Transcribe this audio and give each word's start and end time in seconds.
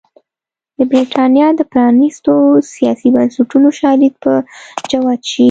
د 0.77 0.79
برېټانیا 0.91 1.47
د 1.55 1.61
پرانېستو 1.71 2.33
سیاسي 2.73 3.07
بنسټونو 3.15 3.69
شالید 3.79 4.13
به 4.23 4.33
جوت 4.89 5.21
شي. 5.31 5.39